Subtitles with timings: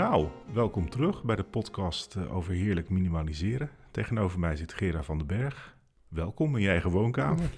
[0.00, 3.70] Nou, welkom terug bij de podcast eh, over heerlijk minimaliseren.
[3.90, 5.76] Tegenover mij zit Gera van den Berg.
[6.08, 7.50] Welkom in je eigen woonkamer.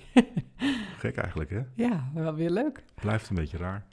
[0.99, 1.63] Gek eigenlijk, hè?
[1.75, 2.85] Ja, wel weer leuk.
[2.95, 3.87] Blijft een beetje raar.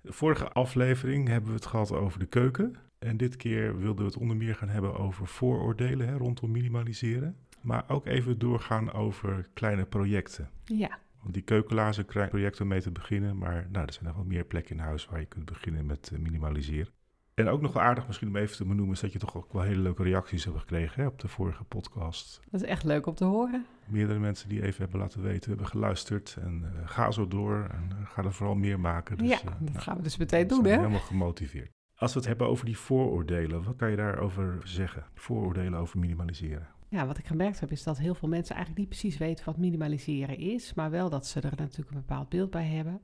[0.00, 2.74] De vorige aflevering hebben we het gehad over de keuken.
[2.98, 7.36] En dit keer wilden we het onder meer gaan hebben over vooroordelen hè, rondom minimaliseren.
[7.60, 10.50] Maar ook even doorgaan over kleine projecten.
[10.64, 13.38] Ja, Want die keukenlazen krijgen projecten mee te beginnen.
[13.38, 16.10] Maar nou, er zijn nog wel meer plekken in huis waar je kunt beginnen met
[16.12, 16.92] eh, minimaliseren.
[17.34, 18.94] En ook nog wel aardig misschien om even te benoemen...
[18.94, 21.64] is dat je toch ook wel hele leuke reacties hebt gekregen hè, op de vorige
[21.64, 22.40] podcast.
[22.50, 23.66] dat is echt leuk om te horen.
[23.84, 26.36] Meerdere mensen die even hebben laten weten, hebben geluisterd.
[26.40, 29.18] En eh, ga zo door en eh, ga er vooral meer maken.
[29.18, 30.80] Dus, ja, eh, dat nou, gaan we dus meteen doen, zijn hè?
[30.80, 31.70] helemaal gemotiveerd.
[31.94, 35.04] Als we het hebben over die vooroordelen, wat kan je daarover zeggen?
[35.14, 36.68] Vooroordelen over minimaliseren.
[36.88, 39.56] Ja, wat ik gemerkt heb is dat heel veel mensen eigenlijk niet precies weten wat
[39.56, 43.00] minimaliseren is, maar wel dat ze er natuurlijk een bepaald beeld bij hebben.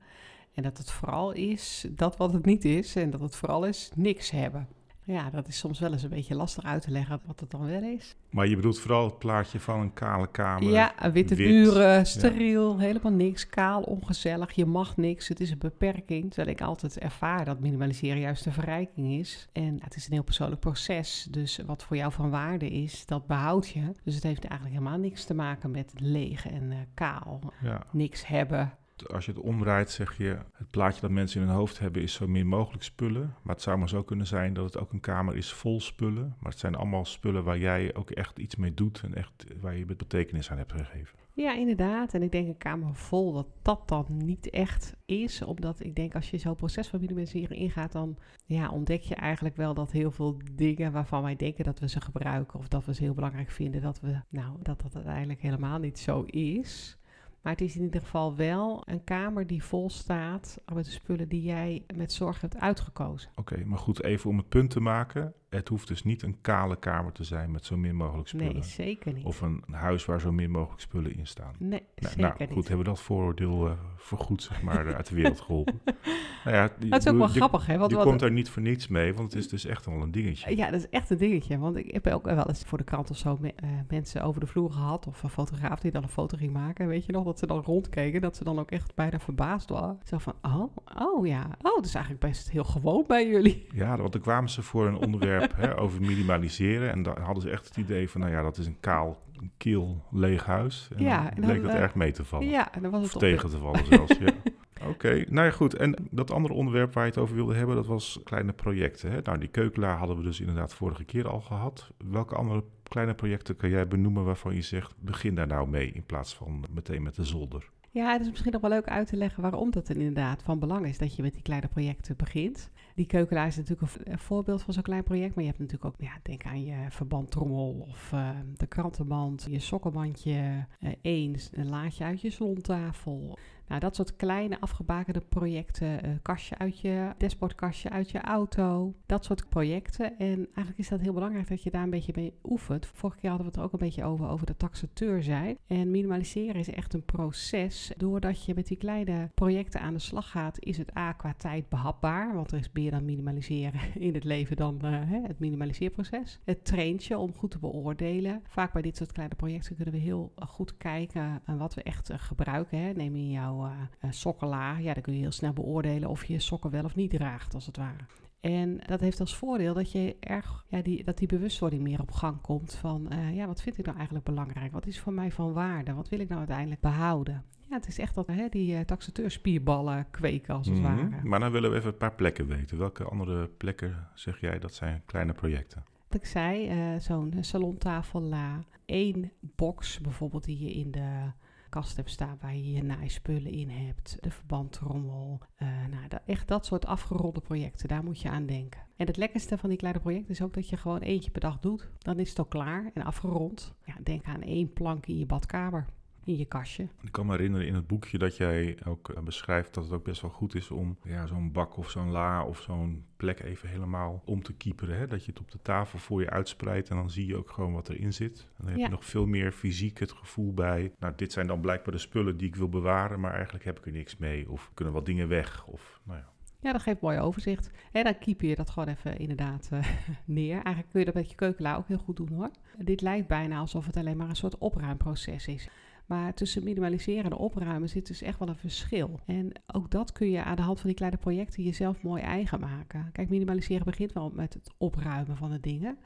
[0.60, 3.90] En dat het vooral is dat wat het niet is en dat het vooral is
[3.94, 4.68] niks hebben.
[5.04, 7.66] Ja, dat is soms wel eens een beetje lastig uit te leggen wat het dan
[7.66, 8.16] wel is.
[8.30, 10.70] Maar je bedoelt vooral het plaatje van een kale kamer.
[10.70, 14.52] Ja, witte wit, muren, steriel, helemaal niks, kaal, ongezellig.
[14.52, 16.32] Je mag niks, het is een beperking.
[16.32, 19.48] Terwijl ik altijd ervaar dat minimaliseren juist een verrijking is.
[19.52, 21.26] En het is een heel persoonlijk proces.
[21.30, 23.92] Dus wat voor jou van waarde is, dat behoud je.
[24.04, 27.40] Dus het heeft eigenlijk helemaal niks te maken met leeg en eh, kaal.
[27.62, 27.82] Ja.
[27.92, 28.72] Niks hebben.
[29.08, 32.12] Als je het omdraait, zeg je, het plaatje dat mensen in hun hoofd hebben is
[32.12, 33.34] zo min mogelijk spullen.
[33.42, 36.36] Maar het zou maar zo kunnen zijn dat het ook een kamer is vol spullen.
[36.40, 39.76] Maar het zijn allemaal spullen waar jij ook echt iets mee doet en echt waar
[39.76, 41.18] je betekenis aan hebt gegeven.
[41.40, 42.14] Ja, inderdaad.
[42.14, 45.42] En ik denk een kamer vol, dat dat dan niet echt is.
[45.42, 49.56] Omdat ik denk, als je zo'n proces van minimaliseren ingaat, dan ja, ontdek je eigenlijk
[49.56, 52.94] wel dat heel veel dingen waarvan wij denken dat we ze gebruiken of dat we
[52.94, 56.98] ze heel belangrijk vinden, dat we, nou, dat dat uiteindelijk helemaal niet zo is.
[57.42, 61.28] Maar het is in ieder geval wel een kamer die vol staat met de spullen
[61.28, 63.30] die jij met zorg hebt uitgekozen.
[63.34, 65.34] Oké, maar goed, even om het punt te maken.
[65.50, 68.52] Het hoeft dus niet een kale kamer te zijn met zo min mogelijk spullen.
[68.52, 69.24] Nee, zeker niet.
[69.24, 71.54] Of een huis waar zo min mogelijk spullen in staan.
[71.58, 72.50] nee, Nou, zeker nou, niet.
[72.52, 75.80] goed, hebben we dat vooroordeel eh vergoed, zeg maar, uit de wereld geholpen.
[76.44, 77.78] nou ja, dat is ook wel je- grappig, hè?
[77.78, 80.02] Want je wat- komt daar niet voor niets mee, want het is dus echt wel
[80.02, 80.56] een dingetje.
[80.56, 81.58] Ja, dat is echt een dingetje.
[81.58, 84.40] Want ik heb ook wel eens voor de krant of zo me- eh, mensen over
[84.40, 85.06] de vloer gehad.
[85.06, 86.86] Of een fotograaf die dan een foto ging maken.
[86.88, 88.20] Weet je nog, dat ze dan rondkeken.
[88.20, 89.98] Dat ze dan ook echt bijna verbaasd waren.
[90.04, 91.46] Zo van, oh, oh ja.
[91.62, 93.66] Oh, dat is eigenlijk best heel gewoon bij jullie.
[93.74, 96.90] Ja, want dan kwamen ze voor een onderwerp hè, over minimaliseren.
[96.90, 99.50] En dan hadden ze echt het idee van, nou ja, dat is een kaal, een
[99.56, 100.88] kil, leeg huis.
[100.96, 102.48] En Ja, dan en bleek dan, dat eh, erg mee te vallen.
[102.48, 104.32] Ja, en dan was het Of tegen te vallen zelfs, ja.
[104.88, 105.74] Oké, nou ja goed.
[105.74, 109.10] En dat andere onderwerp waar je het over wilde hebben, dat was kleine projecten.
[109.10, 109.20] Hè?
[109.22, 111.90] Nou, die keukelaar hadden we dus inderdaad vorige keer al gehad.
[112.10, 116.04] Welke andere kleine projecten kan jij benoemen waarvan je zegt, begin daar nou mee in
[116.04, 117.70] plaats van meteen met de zolder?
[117.92, 120.86] Ja, het is misschien nog wel leuk uit te leggen waarom dat inderdaad van belang
[120.86, 122.70] is dat je met die kleine projecten begint.
[122.94, 126.00] Die keukelaar is natuurlijk een, voorbeeld van zo'n klein project, maar je hebt natuurlijk ook,
[126.00, 132.04] ja, denk aan je verbandtrommel of eh, de krantenband, je sokkenbandje, eh één, een laadje
[132.04, 133.38] uit je salontafel.
[133.70, 139.24] Nou, dat soort kleine afgebakende projecten, eh, kastje uit je, dashboardkastje uit je auto, dat
[139.24, 140.18] soort projecten.
[140.18, 142.86] En eigenlijk is dat heel belangrijk dat je daar een beetje mee oefent.
[142.86, 145.58] Vorige keer hadden we het er ook een beetje over, over de taxateur zijn.
[145.66, 147.92] En minimaliseren is echt een proces.
[147.96, 151.68] Doordat je met die kleine projecten aan de slag gaat, is het A qua tijd
[151.68, 152.34] behapbaar.
[152.34, 156.38] Want er is meer dan minimaliseren in het leven dan hè, het minimaliseerproces.
[156.44, 158.42] Het traint je om goed te beoordelen.
[158.48, 162.10] Vaak bij dit soort kleine projecten kunnen we heel eh, goed kijken wat we echt
[162.12, 162.78] gebruiken.
[162.78, 162.92] Hè.
[162.92, 164.10] Neem in jouw eh,
[164.40, 164.80] eh.
[164.80, 167.66] Ja, dan kun je heel snel beoordelen of je sokken wel of niet draagt, als
[167.66, 168.04] het ware.
[168.40, 172.10] En dat heeft als voordeel dat, je erg, ja, die, dat die bewustwording meer op
[172.10, 174.72] gang komt van, eh, ja, wat vind ik nou eigenlijk belangrijk?
[174.72, 175.92] Wat is voor mij van waarde?
[175.92, 177.44] Wat wil ik nou uiteindelijk behouden?
[177.68, 180.86] Ja, het is echt dat hè, die uh, taxateurspierballen kweken, als het Mhm.
[180.96, 181.22] ware.
[181.22, 182.78] Maar dan willen we even een paar plekken weten.
[182.78, 185.84] Welke andere plekken zeg jij dat zijn kleine projecten?
[186.08, 186.70] Wat ik zei,
[187.00, 191.32] zo'n salontafel la, één box bijvoorbeeld die je in de
[191.70, 196.66] kast hebt staan waar je je naaispullen in hebt, de verbandtrommel, eh, nou, echt dat
[196.66, 198.80] soort afgeronde projecten, daar moet je aan denken.
[198.96, 201.58] En het lekkerste van die kleine projecten is ook dat je gewoon eentje per dag
[201.58, 201.88] doet.
[201.98, 203.74] Dan is het ook klaar en afgerond.
[203.84, 205.86] Ja, denk aan één plank in je badkamer,
[206.24, 206.88] in je kastje.
[207.02, 210.04] Ik kan me herinneren in het boekje dat jij ook eh, beschrijft dat het ook
[210.04, 213.68] best wel goed is om ja, zo'n bak of zo'n la of zo'n plek even
[213.68, 214.98] helemaal om te kieperen.
[214.98, 215.06] Hè?
[215.06, 217.72] Dat je het op de tafel voor je uitspreidt en dan zie je ook gewoon
[217.72, 218.38] wat erin zit.
[218.40, 218.84] En dan heb Ja.
[218.84, 222.36] je nog veel meer fysiek het gevoel bij, nou dit zijn dan blijkbaar de spullen
[222.36, 224.50] die ik wil bewaren, maar eigenlijk heb ik er niks mee.
[224.50, 225.66] Of kunnen wat dingen weg.
[225.66, 226.28] Of, nou ja.
[226.62, 227.70] Ja, dat geeft mooi overzicht.
[227.92, 229.86] En dan keep je dat gewoon even inderdaad eh,
[230.24, 230.52] neer.
[230.54, 232.50] Eigenlijk kun je dat met je keukelaar ook heel goed doen hoor.
[232.78, 235.68] Dit lijkt bijna alsof het alleen maar een soort opruimproces is.
[236.10, 239.20] Maar tussen minimaliseren en opruimen zit dus echt wel een verschil.
[239.26, 242.60] En ook dat kun je aan de hand van die kleine projecten jezelf mooi eigen
[242.60, 243.10] maken.
[243.12, 245.98] Kijk, minimaliseren begint wel met het opruimen van de dingen.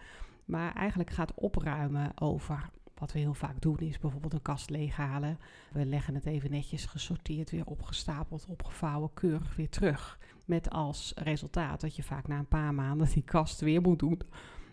[0.45, 5.39] Maar eigenlijk gaat opruimen over wat we heel vaak doen is bijvoorbeeld een kast leeghalen.
[5.73, 10.19] We leggen het even netjes gesorteerd, weer opgestapeld, opgevouwen, keurig weer terug.
[10.45, 14.21] Met als resultaat dat je vaak na een paar maanden die kast weer moet doen,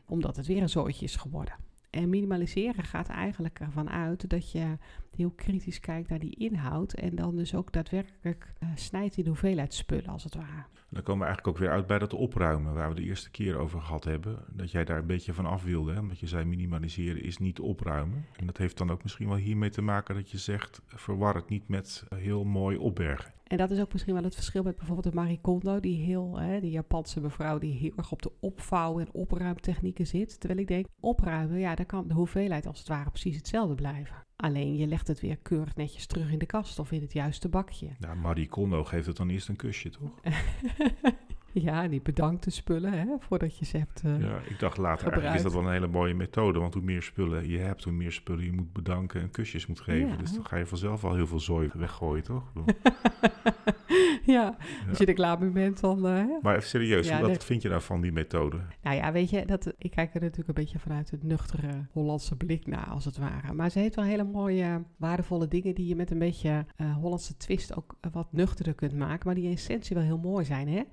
[0.06, 1.56] omdat het weer een zooitje is geworden.
[1.92, 4.78] En minimaliseren gaat eigenlijk ervan uit dat je
[5.16, 9.30] heel kritisch kijkt naar die inhoud en dan dus ook daadwerkelijk uh, snijdt in de
[9.30, 10.66] hoeveelheid spullen als het ware.
[10.90, 13.58] Dan komen we eigenlijk ook weer uit bij dat opruimen, waar we de eerste keer
[13.58, 14.40] over gehad hebben.
[14.50, 16.00] Dat jij daar een beetje van af wilde, hè?
[16.00, 18.26] omdat je zei minimaliseren is niet opruimen.
[18.36, 21.50] En dat heeft dan ook misschien wel hiermee te maken dat je zegt, verwar het
[21.50, 23.34] niet met heel mooi opbergen.
[23.52, 26.40] En dat is ook misschien wel het verschil met bijvoorbeeld de Marie Kondo, die heel,
[26.40, 30.40] hè, die Japanse mevrouw die heel erg op de opvouw- en opruimtechnieken zit.
[30.40, 34.16] Terwijl ik denk, opruimen, ja, dan kan de hoeveelheid als het ware precies hetzelfde blijven.
[34.42, 37.50] Alleen je legt het weer keurig netjes terug in de kast of in het juiste
[37.50, 37.88] bakje.
[38.00, 40.10] Nou, Marie Kondo geeft het dan eerst een kusje, toch?
[41.52, 45.04] ja, die bedankt de spullen hè, voordat je ze hebt uh, Ja, ik dacht later
[45.04, 46.60] eigenlijk is dat wel een hele mooie methode.
[46.60, 49.80] Want hoe meer spullen je hebt, hoe meer spullen je moet bedanken en kusjes moet
[49.80, 50.10] geven.
[50.10, 50.16] Ja.
[50.16, 52.44] Dus dan ga je vanzelf al heel veel zooi weggooien, toch?
[54.36, 54.58] ja,
[54.90, 55.98] als je er klaar mee bent, dan...
[55.98, 58.60] Uh, maar even serieus, ja, wat vind je nou van die methode?
[58.82, 62.36] Nou ja, weet je, dat, ik kijk er natuurlijk een beetje vanuit het nuchtere Hollandse
[62.36, 63.54] blik naar, als het ware.
[63.54, 67.38] Maar ze heeft wel hele mooie, waardevolle dingen die je met een beetje uh, Hollandse
[67.38, 69.26] twist ook wat nuchterder kunt maken.
[69.26, 70.84] Maar die in essentie wel heel mooi zijn, hè?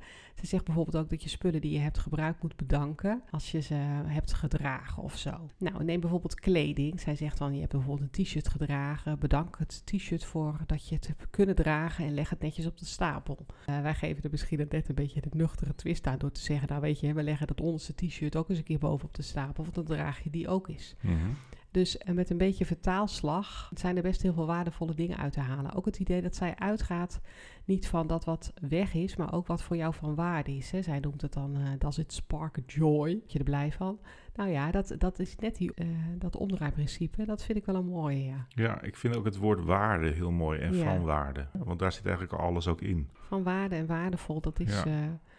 [0.40, 3.60] Ze zegt bijvoorbeeld ook dat je spullen die je hebt gebruikt moet bedanken als je
[3.60, 3.74] ze
[4.06, 5.50] hebt gedragen of zo.
[5.58, 7.00] Nou, neem bijvoorbeeld kleding.
[7.00, 9.18] Zij zegt dan, je hebt bijvoorbeeld een t-shirt gedragen.
[9.18, 12.78] Bedank het t-shirt voor dat je het hebt kunnen dragen en leg het netjes op
[12.78, 13.46] de stapel.
[13.66, 16.68] Uh, wij geven er misschien net een beetje de nuchtere twist aan door te zeggen,
[16.68, 19.22] nou weet je, we leggen dat onderste t-shirt ook eens een keer boven op de
[19.22, 20.94] stapel, want dan draag je die ook eens.
[21.00, 21.36] Mm.
[21.78, 25.74] Dus met een beetje vertaalslag zijn er best heel veel waardevolle dingen uit te halen.
[25.74, 27.20] Ook het idee dat zij uitgaat
[27.64, 30.70] niet van dat wat weg is, maar ook wat voor jou van waarde is.
[30.70, 30.82] Hè.
[30.82, 33.98] Zij noemt het dan, uh, dat is het spark joy, dat je er blij van.
[34.34, 35.86] Nou ja, dat, dat is net die, uh,
[36.18, 37.24] dat omdraaiprincipe.
[37.24, 38.46] Dat vind ik wel een mooie, ja.
[38.48, 40.84] Ja, ik vind ook het woord waarde heel mooi en ja.
[40.84, 41.46] van waarde.
[41.52, 43.08] Want daar zit eigenlijk alles ook in.
[43.12, 44.82] Van waarde en waardevol, dat is...
[44.82, 44.86] Ja.
[44.86, 44.94] Uh,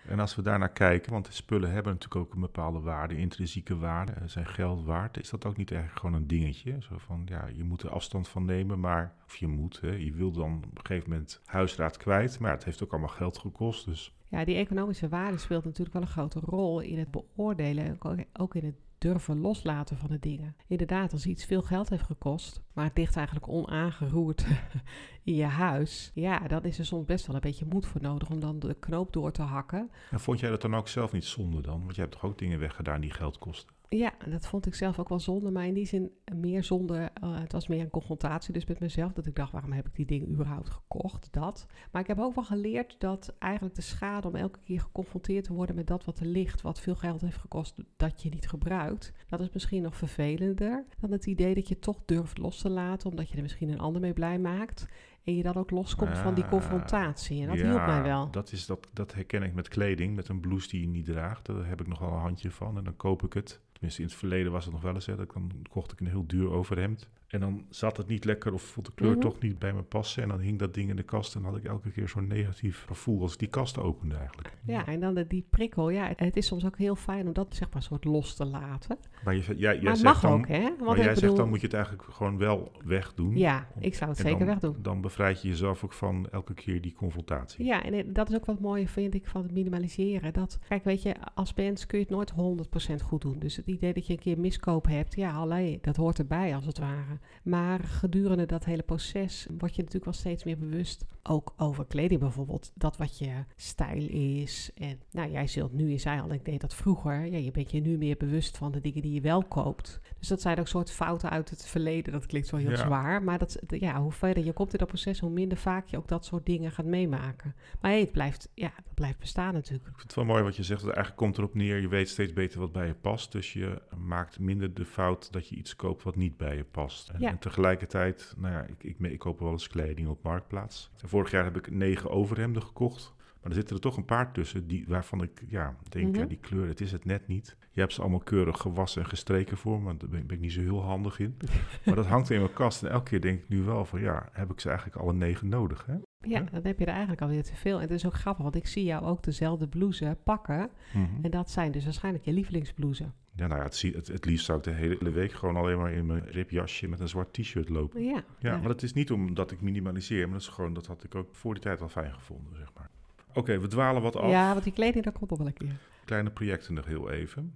[0.10, 3.78] en als we daarnaar kijken, want de spullen hebben natuurlijk ook een bepaalde waarde, intrinsieke
[3.78, 5.20] waarde, zijn geld waard.
[5.20, 6.76] Is dat ook niet eigenlijk gewoon een dingetje?
[6.80, 10.12] Zo van, ja, je moet er afstand van nemen, maar, of je moet, hè, je
[10.12, 13.86] wil dan op een gegeven moment huisraad kwijt, maar het heeft ook allemaal geld gekost,
[13.86, 14.14] dus...
[14.28, 17.98] Ja, die economische waarde speelt natuurlijk wel een grote rol in het beoordelen,
[18.34, 20.56] ook in het durven loslaten van de dingen.
[20.68, 24.46] Inderdaad, als iets veel geld heeft gekost, maar het ligt eigenlijk onaangeroerd
[25.24, 28.30] in je huis, ja, dan is er soms best wel een beetje moed voor nodig
[28.30, 29.92] om dan de knoop door te hakken.
[30.12, 31.80] En vond jij dat dan ook zelf niet zonde dan?
[31.84, 33.79] Want je hebt toch ook dingen weggedaan die geld kosten?
[33.90, 37.12] Ja, dat vond ik zelf ook wel zonde, maar in die zin meer zonde.
[37.24, 39.96] Uh, het was meer een confrontatie dus met mezelf, dat ik dacht, waarom heb ik
[39.96, 41.28] die dingen überhaupt gekocht?
[41.32, 41.66] Dat.
[41.92, 45.54] Maar ik heb ook wel geleerd dat eigenlijk de schade om elke keer geconfronteerd te
[45.54, 49.14] worden met dat wat er ligt, wat veel geld heeft gekost, dat je niet gebruikt,
[49.28, 53.10] dat is misschien nog vervelender dan het idee dat je toch durft los te laten,
[53.10, 54.88] omdat je er misschien een ander mee blij maakt.
[55.30, 57.42] En je dan ook loskomt van die confrontatie.
[57.42, 58.32] En dat ja, hielp mij wel.
[58.32, 61.46] Dat, is dat, dat herken ik met kleding, met een blouse die je niet draagt.
[61.46, 63.60] Daar heb ik nog wel een handje van en dan koop ik het.
[63.72, 65.06] Tenminste, in het verleden was het nog wel eens.
[65.06, 67.10] Hè, dan kocht ik een heel duur overhemd.
[67.28, 69.20] En dan zat het niet lekker of vond de kleur Mhm.
[69.20, 70.24] toch niet bij me passen.
[70.24, 72.86] En dan hing dat ding in de kast en had ik elke keer zo'n negatief
[72.88, 74.58] gevoel als ik die kast opende eigenlijk.
[74.66, 75.90] Ja, en dan de, die prikkel.
[75.90, 78.98] Ja, het is soms ook heel fijn om dat zeg maar soort los te laten.
[79.24, 80.62] Maar, je, jij, jij maar zegt mag dan, ook, hè?
[80.62, 83.38] Want maar jij bedoel, zegt dan moet je het eigenlijk gewoon wel wegdoen.
[83.38, 84.76] Ja, ik zou het zeker dan, wegdoen.
[84.82, 87.66] Dan bevrijd je jezelf ook van elke keer die confrontatie.
[87.66, 90.34] Ja, en het- dat is ook wat mooie vind ik van het minimaliseren.
[90.34, 93.40] Dat, kijk, weet je, als mens kun je het nooit 100% goed doen.
[93.40, 96.66] Dus het idee dat je een keer miskoop hebt, ja, allee, dat hoort erbij als
[96.66, 97.20] het ware.
[97.44, 102.20] Maar gedurende dat hele proces word je natuurlijk wel steeds meer bewust, ook over kleding
[102.20, 104.72] bijvoorbeeld, dat wat je stijl is.
[104.76, 107.72] En nou, jij zult nu, je zei al, ik deed dat vroeger, ja, je bent
[107.72, 110.00] je nu meer bewust van de dingen die je wel koopt.
[110.20, 112.14] Dus dat zijn ook soort fouten uit het verleden.
[112.14, 112.76] Dat klinkt wel heel Ja.
[112.76, 115.98] zwaar, maar dat, ja, hoe verder je komt in dat proces, hoe minder vaak je
[115.98, 117.56] ook dat soort dingen gaat meemaken.
[117.82, 119.88] Maar hey, het blijft, ja, dat blijft bestaan natuurlijk.
[119.88, 120.82] Ik vind het wel mooi wat je zegt.
[120.82, 123.32] want Eigenlijk komt erop neer, je weet steeds beter wat bij je past.
[123.32, 127.10] Dus je maakt minder de fout dat je iets koopt wat niet bij je past.
[127.10, 127.30] En, Ja.
[127.30, 130.92] en tegelijkertijd, nou ja, ik, ik, ik koop wel eens kleding op Marktplaats.
[131.02, 133.14] En vorig jaar heb ik negen overhemden gekocht.
[133.42, 136.20] Maar er zitten er toch een paar tussen die, waarvan ik ja, denk, Mhm.
[136.20, 137.58] ja, die kleur, het is het net niet.
[137.72, 140.42] Je hebt ze allemaal keurig gewassen en gestreken voor me, want daar ben, ben ik
[140.42, 141.38] niet zo heel handig in.
[141.86, 144.30] maar dat hangt in mijn kast en elke keer denk ik nu wel van, ja,
[144.32, 145.96] heb ik ze eigenlijk alle negen nodig, hè?
[146.28, 147.76] Ja, dan heb je er eigenlijk alweer te veel.
[147.76, 150.70] En het is ook grappig, want ik zie jou ook dezelfde blouse pakken.
[150.94, 151.06] Mhm.
[151.22, 153.08] En dat zijn dus waarschijnlijk je lievelingsblouses.
[153.36, 155.92] Ja, nou ja, het, het, het liefst zou ik de hele week gewoon alleen maar
[155.92, 158.04] in mijn ripjasje met een zwart t-shirt lopen.
[158.04, 161.04] Ja, Ja, maar dat is niet omdat ik minimaliseer, maar dat is gewoon, dat had
[161.04, 162.90] ik ook voor die tijd al fijn gevonden, zeg maar.
[163.34, 164.30] Oké, we dwalen wat af.
[164.30, 165.76] ja, want die kleding, dat komt nog wel een keer.
[166.06, 167.54] Kleine projecten nog heel even.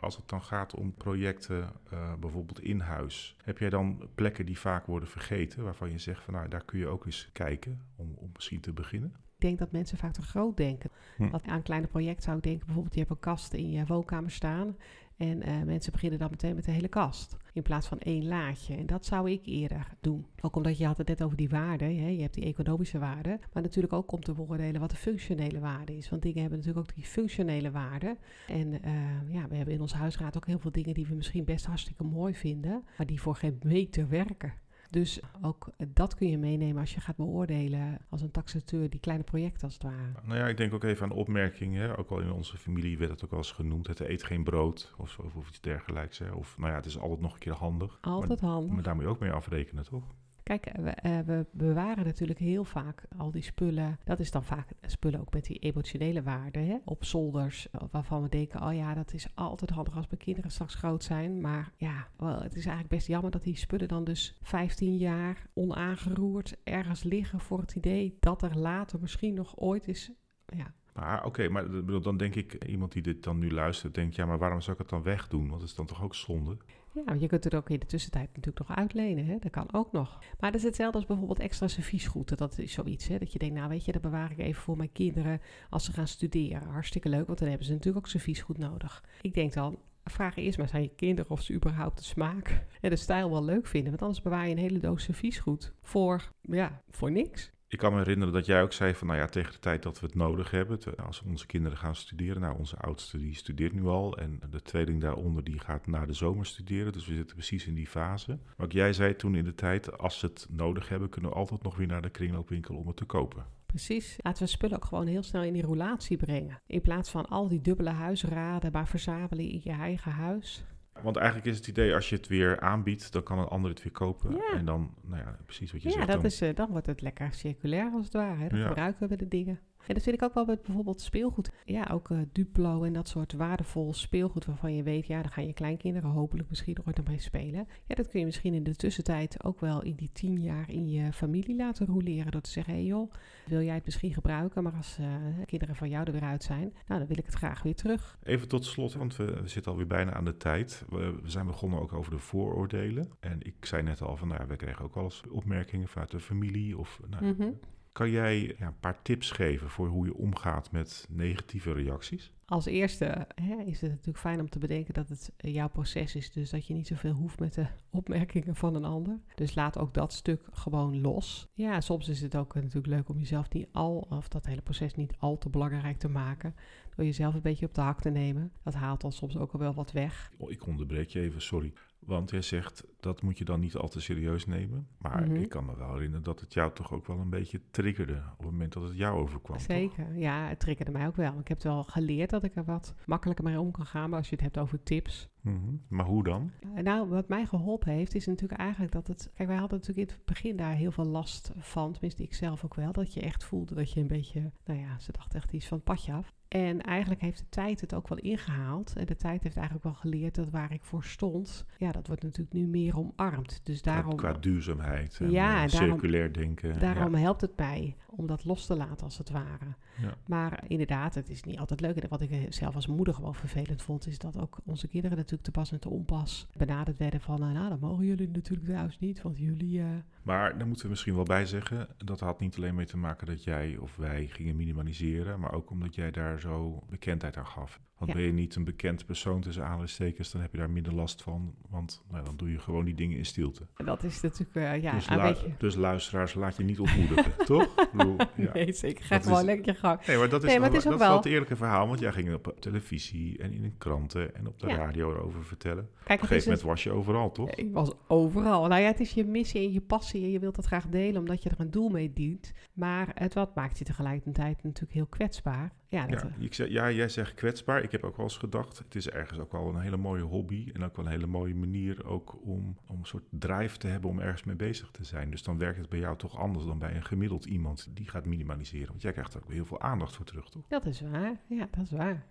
[0.00, 4.58] Als het dan gaat om projecten, eh, bijvoorbeeld in huis, heb jij dan plekken die
[4.58, 8.14] vaak worden vergeten, waarvan je zegt van nou, daar kun je ook eens kijken om,
[8.16, 9.14] om misschien te beginnen?
[9.34, 10.90] Ik denk dat mensen vaak te groot denken.
[11.16, 11.30] Hm.
[11.30, 13.86] Wat aan een kleine project zou ik denken, bijvoorbeeld je hebt een kast in je
[13.86, 14.76] woonkamer staan.
[15.16, 17.36] En eh, mensen beginnen dan meteen met de hele kast.
[17.52, 18.76] In plaats van één laadje.
[18.76, 20.26] En dat zou ik eerder doen.
[20.40, 21.96] Ook omdat je had het net over die waarden.
[21.96, 22.08] Hè?
[22.08, 23.38] Je hebt die economische waarde.
[23.52, 26.08] Maar natuurlijk ook om te beoordelen wat de functionele waarde is.
[26.08, 28.16] Want dingen hebben natuurlijk ook die functionele waarde.
[28.48, 28.92] En eh,
[29.28, 32.04] ja, we hebben in ons huisraad ook heel veel dingen die we misschien best hartstikke
[32.04, 32.84] mooi vinden.
[32.96, 34.52] Maar die voor geen meter werken.
[34.90, 39.24] Dus ook dat kun je meenemen als je gaat beoordelen als een taxateur die kleine
[39.24, 40.12] projecten als het ware.
[40.22, 41.96] Nou ja, ik denk ook even aan opmerkingen.
[41.96, 43.86] Ook al in onze familie werd het ook wel eens genoemd.
[43.86, 46.18] Het eet geen brood of, zo, of iets dergelijks.
[46.18, 46.30] Hè.
[46.30, 47.98] Of nou ja, het is altijd nog een keer handig.
[48.00, 48.72] Altijd handig.
[48.72, 50.14] Maar daar moet je ook mee afrekenen, toch?
[50.46, 53.98] Kijk, we, eh, we bewaren natuurlijk heel vaak al die spullen.
[54.04, 56.58] Dat is dan vaak spullen ook met die emotionele waarde.
[56.58, 56.76] Hè?
[56.84, 60.50] Op zolders, eh, waarvan we denken: oh ja, dat is altijd handig als mijn kinderen
[60.50, 61.40] straks groot zijn.
[61.40, 66.56] Maar ja, het is eigenlijk best jammer dat die spullen dan dus 15 jaar onaangeroerd
[66.64, 70.10] ergens liggen voor het idee dat er later misschien nog ooit is.
[70.46, 73.94] Ja, Maar oké, maar ik bedoel, dan denk ik, iemand die dit dan nu luistert,
[73.94, 75.48] denkt, ja, maar waarom zou ik het dan wegdoen?
[75.48, 76.56] Want het is dan toch ook zonde?
[77.04, 79.26] Ja, je kunt het ook in de tussentijd natuurlijk nog uitlenen.
[79.26, 79.38] Hè?
[79.38, 80.18] Dat kan ook nog.
[80.40, 82.38] Maar dat is hetzelfde als bijvoorbeeld extra serviesgoed.
[82.38, 83.08] Dat is zoiets.
[83.08, 83.18] Hè?
[83.18, 85.92] Dat je denkt, nou weet je, dat bewaar ik even voor mijn kinderen als ze
[85.92, 86.68] gaan studeren.
[86.68, 89.04] Hartstikke leuk, want dan hebben ze natuurlijk ook serviesgoed nodig.
[89.20, 92.90] Ik denk dan, vraag eerst maar aan je kinderen of ze überhaupt de smaak en
[92.90, 93.90] de stijl wel leuk vinden.
[93.90, 97.54] Want anders bewaar je een hele doos serviesgoed voor, ja, voor niks.
[97.68, 100.00] Ik kan me herinneren dat jij ook zei van, nou ja, tegen de tijd dat
[100.00, 103.86] we het nodig hebben, als onze kinderen gaan studeren, nou, onze oudste die studeert nu
[103.86, 107.66] al en de tweeling daaronder die gaat na de zomer studeren, dus we zitten precies
[107.66, 108.38] in die fase.
[108.56, 111.62] Maar jij zei toen in de tijd, als ze het nodig hebben, kunnen we altijd
[111.62, 113.44] nog weer naar de kringloopwinkel om het te kopen.
[113.66, 114.16] Precies.
[114.22, 116.60] Laten we spullen ook gewoon heel snel in die roulatie brengen.
[116.66, 120.64] In plaats van al die dubbele huisraden, maar verzamelen in je eigen huis.
[121.02, 123.82] Want eigenlijk is het idee, als je het weer aanbiedt, dan kan een ander het
[123.82, 124.32] weer kopen.
[124.34, 124.52] Ja.
[124.54, 126.06] En dan, nou ja, precies wat je Ja, zegt.
[126.06, 128.40] dat dan, is, eh, dan wordt het lekker circulair als het ware.
[128.42, 128.48] Hè?
[128.48, 128.66] Dan Ja.
[128.66, 129.60] gebruiken we de dingen.
[129.86, 131.50] En dat vind ik ook wel met bijvoorbeeld speelgoed.
[131.64, 135.46] Ja, ook eh, Duplo en dat soort waardevol speelgoed waarvan je weet, ja, daar gaan
[135.46, 137.68] je kleinkinderen hopelijk misschien ooit nog mee spelen.
[137.86, 140.88] Ja, dat kun je misschien in de tussentijd ook wel in die tien jaar in
[140.88, 142.32] je familie laten roleren.
[142.32, 143.12] Door te zeggen, hé hey joh,
[143.46, 145.06] wil jij het misschien gebruiken, maar als eh,
[145.46, 148.18] kinderen van jou er weer uit zijn, nou dan wil ik het graag weer terug.
[148.22, 150.84] Even tot slot, want we, we zitten alweer bijna aan de tijd.
[150.88, 153.08] We, we zijn begonnen ook over de vooroordelen.
[153.20, 156.20] En ik zei net al van, nou we kregen ook wel eens opmerkingen vanuit de
[156.20, 156.78] familie.
[156.78, 157.50] Of, nou, Mhm.
[157.96, 162.32] Kan jij ja, een paar tips geven voor hoe je omgaat met negatieve reacties?
[162.48, 166.14] Als eerste hè, is het natuurlijk fijn om te bedenken dat het eh, jouw proces
[166.14, 166.32] is.
[166.32, 169.20] Dus dat je niet zoveel hoeft met de opmerkingen van een ander.
[169.34, 171.48] Dus laat ook dat stuk gewoon los.
[171.54, 174.62] Ja, soms is het ook eh, natuurlijk leuk om jezelf niet al, of dat hele
[174.62, 176.54] proces niet al te belangrijk te maken.
[176.96, 178.52] Door jezelf een beetje op de hak te nemen.
[178.62, 180.32] Dat haalt dan soms ook al wel wat weg.
[180.38, 181.72] Oh, ik onderbreek je even, sorry.
[181.98, 184.88] Want jij zegt, dat moet je dan niet al te serieus nemen.
[184.98, 185.34] Maar Mhm.
[185.36, 188.12] ik kan me wel herinneren dat het jou toch ook wel een beetje triggerde...
[188.32, 189.56] op het moment dat het jou overkwam.
[189.56, 189.66] toch?
[189.66, 191.38] Zeker, ja, het triggerde mij ook wel.
[191.38, 194.10] Ik heb wel geleerd dat ik er wat makkelijker mee om kan gaan.
[194.10, 195.74] Maar als je het hebt over tips, Mhm.
[195.88, 196.50] Maar hoe dan?
[196.74, 199.30] Eh, Nou, wat mij geholpen heeft, is natuurlijk eigenlijk dat het.
[199.34, 201.92] Kijk, wij hadden natuurlijk in het begin daar heel veel last van.
[201.92, 202.92] Tenminste, ik zelf ook wel.
[202.92, 204.50] Dat je echt voelde dat je een beetje.
[204.64, 206.34] Nou ja, ze dacht echt iets van het padje af.
[206.48, 208.96] En eigenlijk heeft de tijd het ook wel ingehaald.
[208.96, 211.66] En de tijd heeft eigenlijk wel geleerd dat waar ik voor stond.
[211.78, 213.60] Ja, dat wordt natuurlijk nu meer omarmd.
[213.62, 214.16] Dus Qua- daarom.
[214.16, 216.78] Qua, duurzaamheid en Ja, eh, en daarom- circulair denken.
[216.78, 219.74] Daarom helpt het mij om dat los te laten als het ware.
[220.02, 220.14] Ja.
[220.26, 221.96] Maar inderdaad, het is niet altijd leuk.
[221.96, 225.16] En wat ik eh, zelf als moeder gewoon vervelend vond, is dat ook onze kinderen
[225.16, 228.68] natuurlijk te pas en te onpas benaderd werden van, eh, nou, dat mogen jullie natuurlijk
[228.68, 229.80] trouwens niet, want jullie...
[229.80, 229.86] eh,
[230.22, 233.26] Maar daar moeten we misschien wel bij zeggen, dat had niet alleen mee te maken
[233.26, 237.80] dat jij of wij gingen minimaliseren, maar ook omdat jij daar zo bekendheid aan gaf.
[237.98, 238.16] Want Ja.
[238.16, 241.54] ben je niet een bekend persoon tussen aanhalingstekens, dan heb je daar minder last van,
[241.70, 243.66] want nou, dan doe je gewoon die dingen in stilte.
[243.84, 245.54] dat is natuurlijk, eh, ja, dus, een lu- beetje...
[245.58, 247.62] dus luisteraars, laat je niet ontmoedigen, toch?
[247.80, 248.52] Ik bedoel, ja.
[248.52, 249.04] Nee, zeker.
[249.04, 250.06] Ga gewoon is- lekker gang.
[250.06, 251.56] Nee, maar dat is, Nee, maar wel- het is ook dat is wel het eerlijke
[251.56, 254.76] verhaal, want jij ging op televisie en in de kranten en op de Ja.
[254.76, 255.82] radio erover vertellen.
[255.84, 257.50] Op Kijk, een het is gegeven het- moment was je overal, toch?
[257.50, 258.66] Ik was overal.
[258.66, 261.20] Nou ja, het is je missie en je passie en je wilt dat graag delen
[261.20, 262.52] omdat je er een doel mee dient.
[262.72, 265.72] Maar het wat maakt je tegelijkertijd natuurlijk heel kwetsbaar.
[265.96, 267.82] Ja, dat, Ja, ik zeg, ja, jij zegt kwetsbaar.
[267.82, 270.70] Ik heb ook wel eens gedacht, het is ergens ook wel een hele mooie hobby
[270.72, 274.10] en ook wel een hele mooie manier ook om, om een soort drijf te hebben
[274.10, 275.30] om ergens mee bezig te zijn.
[275.30, 278.26] Dus dan werkt het bij jou toch anders dan bij een gemiddeld iemand die gaat
[278.26, 278.88] minimaliseren.
[278.88, 280.64] Want jij krijgt er ook heel veel aandacht voor terug, toch?
[280.68, 281.40] dat is waar.
[281.48, 282.26] Ja, dat is waar.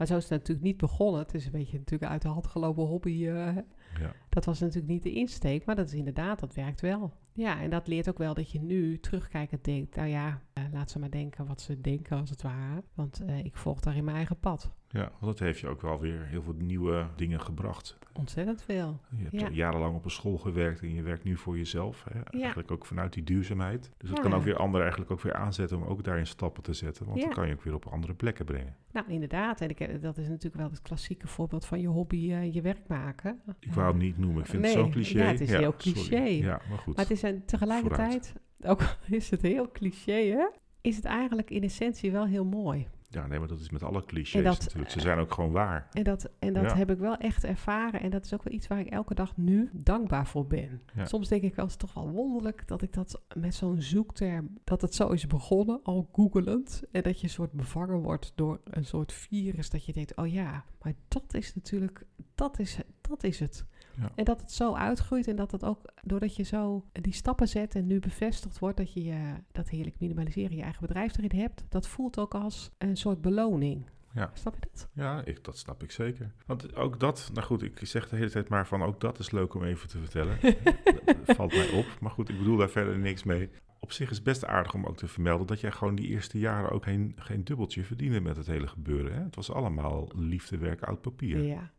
[0.00, 1.20] Maar zo is het natuurlijk niet begonnen.
[1.20, 3.26] Het is een beetje natuurlijk uit de hand gelopen hobby.
[3.26, 3.56] eh,
[4.00, 4.12] Ja.
[4.28, 7.12] dat was natuurlijk niet de insteek, maar dat is inderdaad, dat werkt wel.
[7.32, 10.90] Ja, en dat leert ook wel dat je nu terugkijkend denkt, nou ja, eh, laat
[10.90, 12.82] ze maar denken wat ze denken als het ware.
[12.94, 14.70] Want eh, ik volg daar in mijn eigen pad.
[14.92, 17.98] Ja, want dat heeft je ook wel weer heel veel nieuwe dingen gebracht.
[18.12, 19.00] Ontzettend veel.
[19.16, 19.48] Je hebt Ja.
[19.52, 22.04] jarenlang op een school gewerkt en je werkt nu voor jezelf.
[22.12, 22.20] Hè?
[22.40, 23.90] Eigenlijk ook vanuit die duurzaamheid.
[23.98, 24.22] Dus dat Ja.
[24.24, 27.06] kan ook weer anderen eigenlijk ook weer aanzetten om ook daarin stappen te zetten.
[27.06, 28.76] Want dan kan je ook weer op andere plekken brengen.
[28.92, 29.60] Nou, inderdaad.
[29.60, 32.60] En ik, eh, dat is natuurlijk wel het klassieke voorbeeld van je hobby, eh, je
[32.60, 33.40] werk maken.
[33.60, 35.18] Ik wou het niet noemen, ik vind Nee, het zo cliché.
[35.18, 35.92] ja, het is heel sorry.
[36.08, 36.22] cliché.
[36.46, 36.96] Ja, maar goed.
[36.96, 40.48] Maar het is een, tegelijkertijd, ook al is het heel cliché, hè,
[40.80, 42.86] is het eigenlijk in essentie wel heel mooi.
[43.12, 44.90] Ja, nee, maar dat is met alle clichés dat, natuurlijk.
[44.90, 45.88] Ze zijn ook gewoon waar.
[45.92, 46.76] En dat, en dat Ja.
[46.76, 48.00] heb ik wel echt ervaren.
[48.00, 50.82] En dat is ook wel iets waar ik elke dag nu dankbaar voor ben.
[50.94, 51.04] Ja.
[51.04, 54.80] Soms denk ik wel, het toch wel wonderlijk dat ik dat met zo'n zoekterm, dat
[54.80, 56.82] het zo is begonnen, al googelend.
[56.92, 59.70] En dat je een soort bevangen wordt door een soort virus.
[59.70, 63.64] Dat je denkt, oh ja, maar dat is natuurlijk, dat is, dat is het.
[63.96, 64.10] Ja.
[64.14, 67.74] En dat het zo uitgroeit en dat het ook, doordat je zo die stappen zet
[67.74, 71.88] en nu bevestigd wordt dat je dat heerlijk minimaliseren, je eigen bedrijf erin hebt, dat
[71.88, 73.84] voelt ook als een soort beloning.
[74.14, 74.30] Ja.
[74.34, 74.88] Snap je dat?
[74.92, 76.32] Ja, ik, dat snap ik zeker.
[76.46, 79.30] Want ook dat, nou goed, ik zeg de hele tijd maar van ook dat is
[79.30, 80.38] leuk om even te vertellen.
[81.26, 81.86] dat valt mij op.
[82.00, 83.50] Maar goed, ik bedoel daar verder niks mee.
[83.78, 86.38] Op zich is het best aardig om ook te vermelden dat jij gewoon die eerste
[86.38, 89.14] jaren ook geen, geen dubbeltje verdiende met het hele gebeuren.
[89.14, 89.22] Hè?
[89.22, 91.42] Het was allemaal liefdewerk uit papier.
[91.42, 91.70] Ja.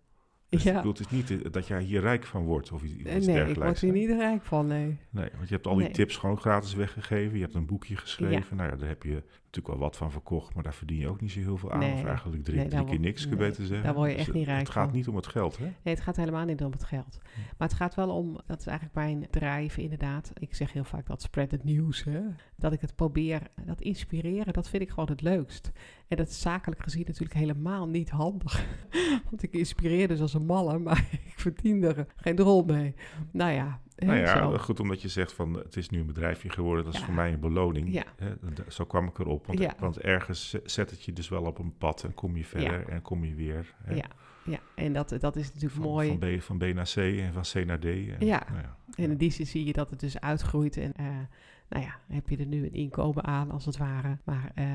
[0.52, 0.76] Dus ik ja.
[0.76, 3.16] bedoel, het is niet eh, dat jij hier rijk van wordt of iets, iets Eh,
[3.16, 3.82] nee, ik word dergelijks.
[3.82, 4.98] hier niet rijk van, nee.
[5.10, 5.94] Nee, want je hebt al die Nee.
[5.94, 7.36] tips gewoon gratis weggegeven.
[7.38, 8.58] Je hebt een boekje geschreven.
[8.58, 11.22] Nou ja, daar heb je natuurlijk wel wat van verkocht, maar daar verdien je ook
[11.22, 11.80] niet zo heel veel aan.
[11.80, 11.94] Nee.
[11.94, 13.86] Of eigenlijk drie, drie keer niks, kun je beter zeggen.
[13.86, 14.96] daar word je Dus echt niet rijk Het gaat van.
[14.96, 15.64] niet om het geld, hè?
[15.64, 17.18] Nee, het gaat helemaal niet om het geld.
[17.58, 20.32] Maar het gaat wel om, dat is eigenlijk mijn drive inderdaad.
[20.40, 22.04] Ik zeg heel vaak dat spread het nieuws.
[22.04, 22.20] Hè?
[22.56, 25.72] Dat ik het probeer, dat inspireren, dat vind ik gewoon het leukst.
[26.12, 28.66] En dat is zakelijk gezien natuurlijk helemaal niet handig.
[29.30, 32.96] Want ik inspireer dus als een malle, maar ik verdien er geen rol mee.
[33.32, 34.58] Nou ja, Nou ja, zo.
[34.58, 37.06] goed omdat je zegt van het is nu een bedrijfje geworden, dat is Ja.
[37.06, 37.94] voor mij een beloning.
[37.94, 38.04] Ja.
[38.68, 39.74] Zo kwam ik erop, want, Ja.
[39.80, 42.88] want ergens ze- zet het je dus wel op een pad en kom je verder
[42.90, 43.74] en kom je weer.
[43.84, 44.06] Hè, Ja,
[44.46, 46.08] ja, en dat, dat is natuurlijk van, mooi.
[46.08, 47.86] Van B, van B naar C en van C naar D.
[47.86, 48.44] En, Ja.
[48.50, 48.76] nou ja.
[48.96, 50.78] En in die zin zie je dat het dus uitgroeit.
[50.78, 51.06] En eh,
[51.70, 54.18] nou ja, heb je er nu een inkomen aan, als het ware.
[54.24, 54.66] Maar eh,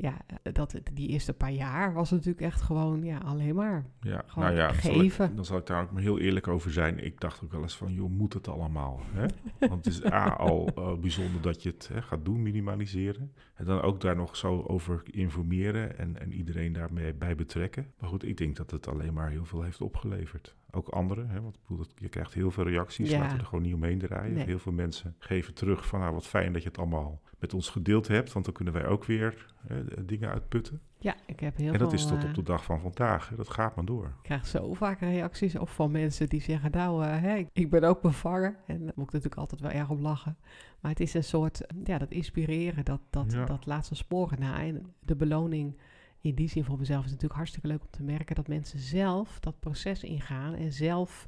[0.00, 0.16] ja,
[0.52, 3.86] dat, die eerste paar jaar was het natuurlijk echt gewoon ja, alleen maar.
[4.00, 5.36] Ja, nou ja, dan zal, ik, geven.
[5.36, 7.04] dan zal ik daar ook maar heel eerlijk over zijn.
[7.04, 9.00] Ik dacht ook wel eens van, joh, moet het allemaal?
[9.12, 9.26] Hè?
[9.68, 13.32] Want het is A, al eh, bijzonder dat je het hè, gaat doen, minimaliseren.
[13.54, 17.92] En dan ook daar nog zo over informeren en, en iedereen daarmee bij betrekken.
[17.98, 20.54] Maar goed, ik denk dat het alleen maar heel veel heeft opgeleverd.
[20.70, 23.10] Ook anderen, hè, want ik bedoel, dat- je krijgt heel veel reacties.
[23.10, 23.18] Ja.
[23.18, 24.34] Laten we er gewoon niet omheen draaien.
[24.34, 24.44] Nee.
[24.44, 27.68] Heel veel mensen geven terug van, nou, wat fijn dat je het allemaal met ons
[27.70, 28.32] gedeeld hebt.
[28.32, 30.80] Want dan kunnen wij ook weer hè, dingen uitputten.
[31.00, 31.98] Ja, ik heb heel en dat veel...
[31.98, 33.28] is tot eh, op de dag van vandaag.
[33.28, 33.36] Hè.
[33.36, 34.04] Dat gaat maar door.
[34.06, 37.84] Ik krijg zo vaak reacties of van mensen die zeggen, nou, eh, hè, ik ben
[37.84, 38.56] ook bevangen.
[38.66, 40.36] En daar moet ik natuurlijk altijd wel erg om lachen.
[40.80, 43.44] Maar het is een soort, ja, dat inspireren, dat, dat, Ja.
[43.44, 44.60] dat laat zijn sporen na.
[44.60, 45.76] En de beloning
[46.20, 49.40] in die zin voor mezelf is natuurlijk hartstikke leuk om te merken dat mensen zelf
[49.40, 51.26] dat proces ingaan en zelf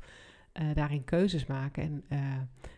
[0.52, 1.82] eh, daarin keuzes maken.
[1.82, 2.18] En eh,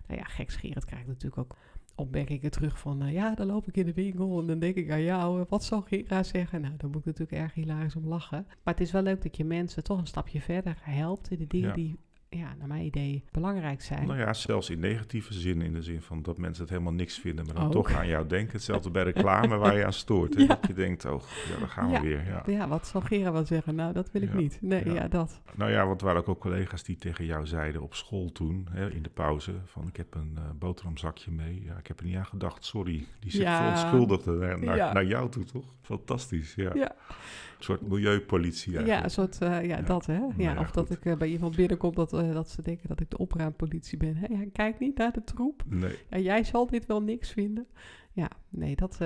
[0.07, 1.57] nou ja, gekscherend krijg ik natuurlijk ook
[1.95, 4.91] opmerkingen terug van, eh, ja, dan loop ik in de winkel en dan denk ik
[4.91, 6.61] aan jou, eh, wat zal Gira zeggen?
[6.61, 8.47] Nou, daar moet ik natuurlijk erg hilarisch om lachen.
[8.63, 11.47] Maar het is wel leuk dat je mensen toch een stapje verder helpt in de
[11.47, 11.75] dingen Ja.
[11.75, 11.99] die,
[12.37, 14.07] ja, naar mijn idee belangrijk zijn.
[14.07, 17.19] Nou ja, zelfs in negatieve zin, in de zin van dat mensen het helemaal niks
[17.19, 17.73] vinden, maar dan Ook.
[17.73, 18.53] toch aan jou denken.
[18.53, 20.35] Hetzelfde bij reclame waar je aan stoort.
[20.35, 20.41] Hè?
[20.43, 20.47] Ja.
[20.49, 22.01] Dat je denkt, oh, ja, daar gaan we Ja.
[22.01, 22.25] weer.
[22.27, 22.43] Ja.
[22.47, 23.75] Ja, wat zal Gira wel zeggen?
[23.75, 24.59] Nou, dat wil ik niet.
[24.61, 25.09] Nee, Ja.
[25.09, 25.41] dat.
[25.55, 28.67] Nou ja, want er waren ook, ook collega's die tegen jou zeiden op school toen,
[28.71, 31.63] hè, in de pauze, van ik heb een eh, boterhamzakje mee.
[31.65, 33.05] Ja, ik heb er niet aan gedacht, sorry.
[33.21, 35.65] Die zich verontschuldigde naar, naar, naar jou toe, toch?
[35.83, 36.93] Fantastisch, ja.
[37.67, 37.75] Ja.
[37.75, 39.05] Een soort milieupolitie Ja, eigenlijk.
[39.05, 39.83] een soort, eh, ja, Ja.
[39.83, 40.13] dat hè.
[40.15, 42.89] Ja, Nou ja, of dat ik eh, bij iemand binnenkom dat, eh, dat ze denken
[42.89, 44.17] dat ik de opruimpolitie ben.
[44.29, 45.63] Ja, kijk niet naar de troep.
[45.69, 47.67] Nee, Ja, jij zal dit wel niks vinden.
[48.13, 48.99] Ja, nee, dat...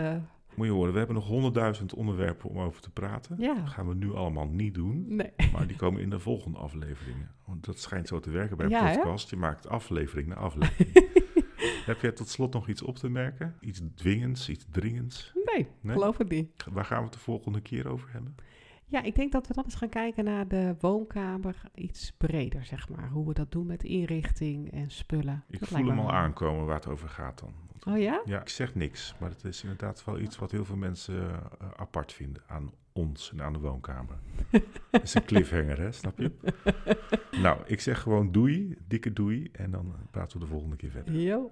[0.54, 3.36] moet je horen, we hebben nog honderdduizend onderwerpen om over te praten.
[3.38, 5.04] ja, Dat gaan we nu allemaal niet doen.
[5.08, 5.30] nee.
[5.52, 7.30] Maar die komen in de volgende afleveringen.
[7.46, 8.94] Want dat schijnt zo te werken bij een Ja, hè?
[8.94, 9.30] podcast.
[9.30, 11.08] Je maakt aflevering na aflevering.
[11.86, 13.54] Heb jij tot slot nog iets op te merken?
[13.60, 15.32] Iets dwingends, iets dringends?
[15.54, 15.92] Nee, Nee?
[15.96, 16.64] geloof het niet.
[16.70, 18.34] Waar gaan we het de volgende keer over hebben?
[18.88, 22.88] Ja, ik denk dat we dan eens gaan kijken naar de woonkamer iets breder, zeg
[22.88, 23.08] maar.
[23.08, 25.44] Hoe we dat doen met inrichting en spullen.
[25.48, 27.52] Ik Dat voel hem al aankomen waar het over gaat dan.
[27.82, 28.22] Want- Oh ja?
[28.24, 29.14] Ja, ik zeg niks.
[29.20, 33.32] Maar het is inderdaad wel iets wat heel veel mensen eh, apart vinden aan ons
[33.32, 34.16] en aan de woonkamer.
[34.90, 35.92] Het is een cliffhanger, hè?
[35.92, 36.30] Snap je?
[37.42, 39.48] nou, ik zeg gewoon doei, dikke doei.
[39.52, 41.14] En dan praten we de volgende keer verder.
[41.14, 41.50] Jo.